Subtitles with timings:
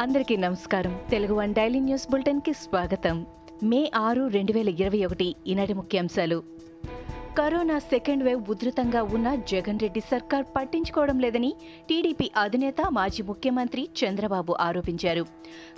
[0.00, 1.00] అందరికీ నమస్కారం.
[1.10, 3.26] Telugu one daily news బులెటిన్కి స్వాగతం.
[3.62, 6.42] మే ఆరు రెండు వేల ఇరవై ఒకటి ఈనాటి ముఖ్యాంశాలు.
[7.38, 11.54] కరోనా సెకండ్ వేవ్ ఉధృతంగా ఉన్న జగన్ రెడ్డి సర్కార్ పట్టించుకోవడం లేదని
[11.88, 15.26] టీడీపీ అధినేత మాజీ ముఖ్యమంత్రి చంద్రబాబు ఆరోపించారు.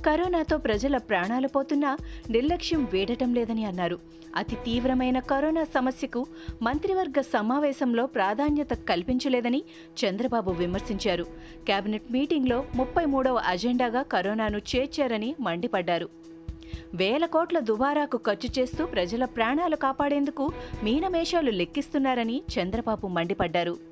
[0.06, 1.96] కరోనాతో ప్రజల ప్రాణాలు పోతున్నా
[2.30, 3.98] నిర్లక్ష్యం వేడటం లేదని అన్నారు.
[4.36, 6.26] అతి తీవ్రమైన కరోనా సమస్యకు
[6.62, 9.62] మంత్రివర్గ సమావేశంలో ప్రాధాన్యత కల్పించలేదని
[10.00, 11.24] చంద్రబాబు విమర్శించారు.
[11.68, 16.19] కేబినెట్ మీటింగ్లో ముప్పై మూడవ అజెండాగా కరోనాను చేర్చారని మండిపడ్డారు.
[16.94, 20.46] వేల కోట్ల దుబారాకు ఖర్చు చేస్తూ ప్రజల ప్రాణాలు కాపాడేందుకు
[20.84, 23.89] మీనమేషాలు లెక్కిస్తున్నారని చంద్రబాబు మండిపడ్డారు.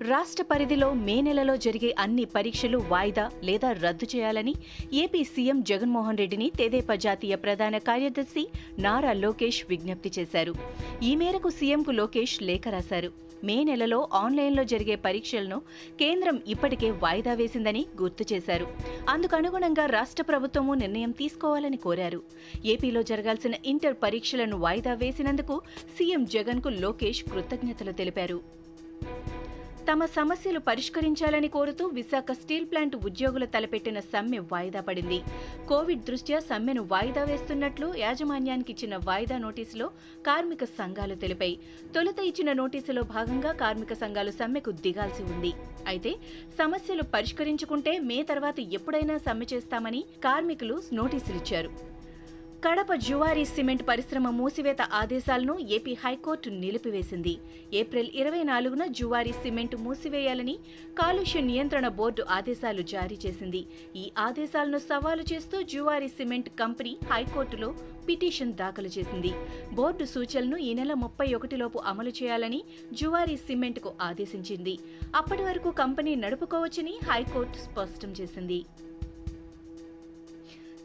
[0.00, 4.54] రాష్ట్ర పరిధిలో మే నెలలో జరిగే అన్ని పరీక్షలు వాయిదా లేదా రద్దు చేయాలని
[4.92, 8.46] ఏపీ సీఎం జగన్మోహన్ రెడ్డిని తెదేపా జాతీయ ప్రధాన కార్యదర్శి
[8.78, 10.54] నారా లోకేష్ విజ్ఞప్తి చేశారు.
[11.02, 13.10] ఈ మేరకు సీఎంకు లోకేష్ లేఖ రాశారు.
[13.44, 15.62] మే నెలలో ఆన్లైన్లో జరిగే పరీక్షలను
[16.00, 18.66] కేంద్రం ఇప్పటికే వాయిదా వేసిందని గుర్తు చేశారు.
[19.08, 22.22] అందుకనుగుణంగా రాష్ట్ర ప్రభుత్వము నిర్ణయం తీసుకోవాలని కోరారు.
[22.64, 25.62] ఏపీలో జరగాల్సిన ఇంటర్ పరీక్షలను వాయిదా వేసినందుకు
[25.98, 28.65] సీఎం జగన్కు లోకేష్ కృతజ్ఞతలు తెలిపారు.
[29.88, 35.18] తమ సమస్యలు పరిష్కరించాలని కోరుతూ విశాఖ స్టీల్ ప్లాంట్ ఉద్యోగులు తలపెట్టిన సమ్మె వాయిదా పడింది.
[35.68, 39.86] కోవిడ్ దృష్ట్యా సమ్మెను వాయిదా వేస్తున్నట్లు యాజమాన్యానికి ఇచ్చిన వాయిదా నోటీసులో
[40.28, 41.56] కార్మిక సంఘాలు తెలిపాయి.
[41.96, 45.52] తొలుత ఇచ్చిన నోటీసులో భాగంగా కార్మిక సంఘాలు సమ్మెకు దిగాల్సి ఉంది.
[45.92, 46.14] అయితే
[46.60, 51.72] సమస్యలు పరిష్కరించుకుంటే మే తర్వాత ఎప్పుడైనా సమ్మె చేస్తామని కార్మికులు నోటీసులిచ్చారు
[52.66, 57.34] కడప జువారీ సిమెంట్ పరిశ్రమ మూసివేత ఆదేశాలను ఏపీ హైకోర్టు నిలిపివేసింది.
[57.72, 60.58] ఏప్రిల్ ఇరవై నాలుగున జువారీ సిమెంట్ మూసివేయాలని
[61.00, 63.60] కాలుష్య నియంత్రణ బోర్డు ఆదేశాలు జారీ చేసింది.
[63.96, 67.74] ఈ ఆదేశాలను సవాలు చేస్తూ జువారీ సిమెంట్ కంపెనీ హైకోర్టులో
[68.08, 69.32] పిటిషన్ దాఖలు చేసింది.
[69.72, 72.60] బోర్డు సూచనలను ఈ నెల ముప్పై ఒకటిలోపు అమలు చేయాలని
[72.92, 74.78] జువారీ సిమెంట్కు ఆదేశించింది.
[75.14, 78.60] అప్పటి వరకు కంపెనీ నడుపుకోవచ్చని హైకోర్టు స్పష్టం చేసింది.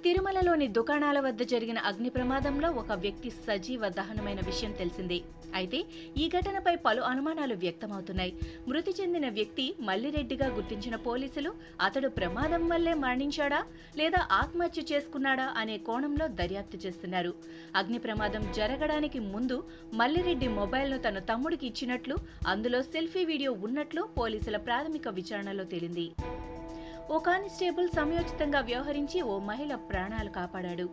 [0.03, 5.19] తిరుమలలోని దుకాణాల వద్ద జరిగిన అగ్ని ప్రమాదంలో ఒక వ్యక్తి సజీవ దహనమైన విషయం తెలిసిందే.
[5.56, 5.79] అయితే
[6.17, 8.34] ఈ ఘటనపై పలు అనుమానాలు వ్యక్తమవుతున్నాయి.
[8.67, 11.51] మృతి చెందిన వ్యక్తి మల్లిరెడ్డిగా గుర్తించిన పోలీసులు
[11.81, 13.62] అతడు ప్రమాదం వల్లే మరణించాడా?
[13.97, 17.33] లేదా ఆత్మహత్య చేసుకున్నాడా అనే కోణంలో దర్యాప్తు చేస్తున్నారు.
[17.75, 19.59] అగ్ని ప్రమాదం జరగడానికి ముందు
[19.94, 26.07] మల్లిరెడ్డి మొబైల్ను తన తమ్ముడికి ఇచ్చినట్లు అందులో సెల్ఫీ వీడియో ఉన్నట్లు పోలీసుల ప్రాథమిక విచారణలో తేలింది.
[27.13, 30.85] ఓ కానిస్టేబుల్ సమయోచితంగా వ్యవహరించి ఓ మహిళ ప్రాణాలు కాపాడాడు.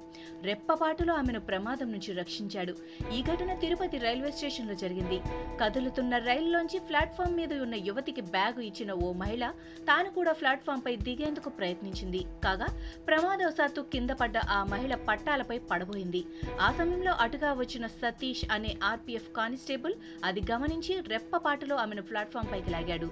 [0.48, 2.72] రెప్పపాటులో ఆమెను ప్రమాదం నుంచి రక్షించాడు.
[3.16, 5.18] ఈ ఘటన తిరుపతి రైల్వే స్టేషన్లో జరిగింది.
[5.60, 9.44] కదులుతున్న రైలులోంచి ప్లాట్ఫామ్ మీద ఉన్న యువతికి బ్యాగు ఇచ్చిన ఓ మహిళ
[9.90, 12.22] తాను కూడా ప్లాట్ఫామ్ పై దిగేందుకు ప్రయత్నించింది.
[12.46, 12.68] కాగా
[13.08, 16.22] ప్రమాదవశాత్తు కింద పడ్డ ఆ మహిళ పట్టాలపై పడబోయింది.
[16.60, 19.94] ఆ సమయంలో అటుగా వచ్చిన సతీష్ అనే ఆర్పీఎఫ్ కానిస్టేబుల్
[20.30, 23.10] అది గమనించి రెప్పపాటులో ఆమెను ప్లాట్ఫామ్ పైకి లాగాడు.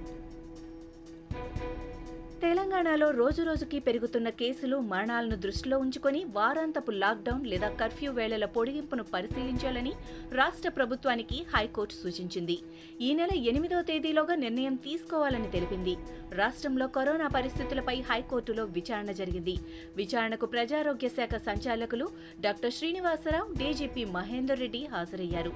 [2.43, 9.93] తెలంగాణలో రోజురోజుకి పెరుగుతున్న కేసులు మరణాలను దృష్టిలో ఉంచుకొని వారాంతపు లాక్డౌన్ లేదా కర్ఫ్యూ వేళల పొడిగింపును పరిశీలించాలని
[10.33, 12.57] రాష్ట్ర ప్రభుత్వానికి హైకోర్టు సూచించింది.
[13.01, 15.95] ఈ నెల ఎనిమిదో తేదీలోగా నిర్ణయం తీసుకోవాలని తెలిపింది.
[16.41, 19.55] రాష్ట్రంలో కరోనా పరిస్థితులపై హైకోర్టులో విచారణ జరిగింది.
[20.01, 22.09] విచారణకు ప్రజారోగ్య శాఖ సంచాలకులు
[22.41, 25.55] డాక్టర్ శ్రీనివాసరావు డీజీపీ మహేందర్ రెడ్డి హాజరయ్యారు.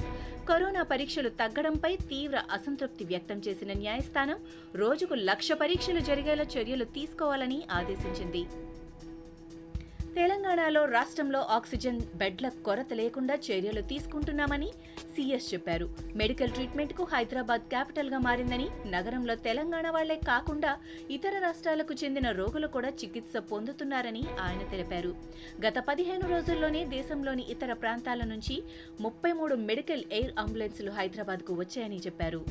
[0.50, 4.38] కరోనా పరీక్షలు తగ్గడంపై తీవ్ర అసంతృప్తి వ్యక్తం చేసిన న్యాయస్థానం
[4.82, 8.42] రోజుకు లక్ష పరీక్షలు జరిగేలా చర్య చర్యలు తీసుకోవాలని ఆదేశించింది.
[10.14, 14.68] తెలంగాణలో రాష్ట్రంలో ఆక్సిజన్ బెడ్ల కొరత లేకుండా చర్యలు తీసుకుంటున్నామని
[15.14, 15.86] సీఎస్ చెప్పారు.
[16.16, 20.72] మెడికల్ ట్రీట్మెంట్కు హైదరాబాద్ క్యాపిటల్గా మారిందని నగరంలో తెలంగాణ వాళ్ళే కాకుండా
[21.10, 25.12] ఇతర రాష్ట్రాలకు చెందిన రోగులు కూడా చికిత్స పొందుతున్నారని ఆయన తెలిపారు.
[25.66, 28.58] గత పదిహేను రోజుల్లోనే దేశంలోని ఇతర ప్రాంతాల నుంచి
[29.00, 32.42] ముప్పై మూడు మెడికల్ ఎయిర్ అంబులెన్సులు హైదరాబాద్కు వచ్చాయని చెప్పారు.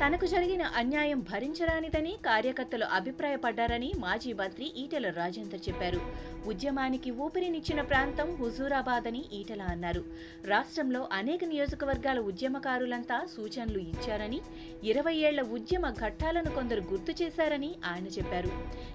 [0.00, 6.00] తనకు జరిగిన అన్యాయం భరించరానిదని కార్యకర్తలు అభిప్రాయపడ్డారని మాజీ మంత్రి ఈటెల రాజేందర్ చెప్పారు.
[6.46, 10.04] ఉద్యమానికి ఊపిరినిచ్చిన ప్రాంతం హుజూరాబాద్ అని ఈటెల అన్నారు.
[10.44, 14.40] రాష్ట్రంలో అనేక నియోజకవర్గాల ఉద్యమకారులంతా సూచనలు ఇచ్చారని
[14.84, 18.50] ఇరవై ఏళ్ళ ఉద్యమ ఘట్టాలను కొందరు గుర్తు చేశారని ఆయన చెప్పారు.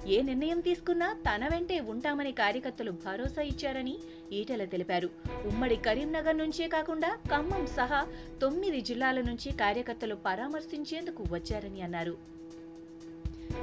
[0.07, 3.95] ఏ నిర్ణయం తీసుకున్నా తన వెంటే ఉంటామని కార్యకర్తలు భరోసా ఇచ్చారని
[4.31, 5.09] ఈటెల తెలిపారు.
[5.45, 8.07] ఉమ్మడి కరీంనగర్ నుంచే కాకుండా ఖమ్మం సహా
[8.41, 10.15] తొమ్మిది జిల్లాల నుంచి కార్యకర్తలు
[10.91, 12.13] పరామర్శించేందుకు వచ్చారని అన్నారు.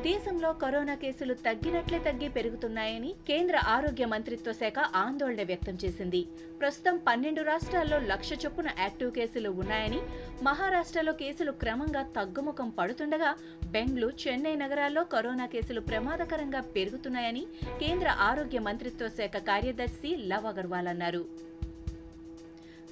[0.05, 6.21] దేశంలో కరోనా కేసులు తగ్గినట్లే తగ్గి పెరుగుతున్నాయని కేంద్ర ఆరోగ్య మంత్రిత్వ శాఖ ఆందోళన వ్యక్తం చేసింది.
[6.61, 10.01] ప్రస్తుతం పన్నెండు రాష్ట్రాల్లో లక్ష చొప్పున యాక్టివ్ కేసులు ఉన్నాయని
[10.43, 13.33] మహారాష్ట్రలో కేసులు క్రమంగా తగ్గుముఖం పడుతుండగా
[13.75, 17.45] బెంగళూరు చెన్నై నగరాల్లో కరోనా కేసులు ప్రమాదకరంగా పెరుగుతున్నాయని
[17.83, 21.25] కేంద్ర ఆరోగ్య మంత్రిత్వ శాఖ కార్యదర్శి లవ్ అగర్వాల్ అన్నారు.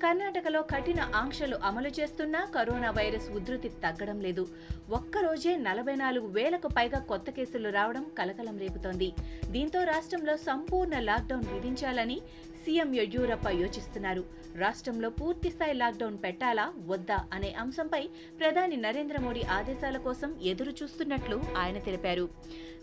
[0.03, 4.49] కర్ణాటకలో కఠిన ఆంక్షలు అమలు చేస్తున్నా కరోనా వైరస్ ఉధృతి తగ్గడం లేదు.
[4.91, 9.09] ఒక్కరోజే నలభై నాలుగు వేలకు పైగా కొత్త కేసులు రావడం కలకలం రేపుతోంది.
[9.51, 12.19] దీంతో రాష్ట్రంలో సంపూర్ణ లాక్డౌన్ విధించాలని
[12.65, 14.25] సీఎం యడ్యూరప్ప యోచిస్తున్నారు.
[14.57, 18.09] రాష్ట్రంలో పూర్తిస్థాయి లాక్డౌన్ పెట్టాలా వద్దా అనే అంశంపై
[18.41, 22.29] ప్రధాని నరేంద్ర మోడీ ఆదేశాల కోసం ఎదురు చూస్తున్నట్లు ఆయన తెలిపారు.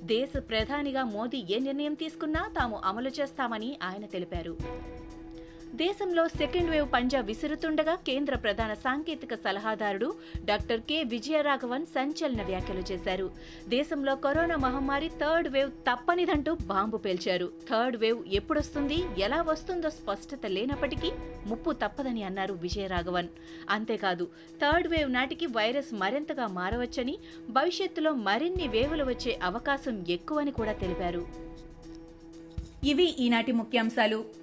[0.04, 4.56] దేశ ప్రధానిగా మోదీ ఏ నిర్ణయం తీసుకున్నా తాము అమలు చేస్తామని ఆయన తెలిపారు.
[5.75, 10.13] దేశంలో సెకండ్ వేవ్ పంజా విసురుతుండగా కేంద్ర ప్రధాన సాంకేతిక సలహాదారుడు
[10.45, 11.03] డాక్టర్ కె.
[11.03, 13.31] విజయరాఘవన్ సంచలన వ్యాఖ్యలు చేశారు.
[13.69, 17.51] దేశంలో కరోనా మహమ్మారి థర్డ్ వేవ్ తప్పనిదంటూ బాంబు పేల్చారు.
[17.69, 21.11] థర్డ్ వేవ్ ఎప్పుడొస్తుంది ఎలా వస్తుందో స్పష్టత లేనప్పటికీ
[21.45, 23.27] ముప్పు తప్పదని అన్నారు విజయరాఘవన్.
[23.69, 24.27] అంతేకాదు
[24.61, 27.17] థర్డ్ వేవ్ నాటికి వైరస్ మరింతగా మారవచ్చని
[27.49, 31.27] భవిష్యత్తులో మరిన్ని వేవులు వచ్చే అవకాశం ఎక్కువని కూడా తెలిపారు.
[32.85, 34.42] ఇవి ఈనాటి ముఖ్యాంశాలు.